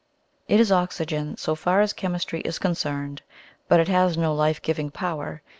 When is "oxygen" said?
0.71-1.37